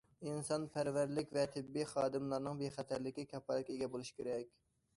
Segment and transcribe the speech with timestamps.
[0.29, 4.53] ئىنسانپەرۋەرلىك ۋە تېببىي خادىملارنىڭ بىخەتەرلىكى كاپالەتكە ئىگە بولۇشى كېرەك.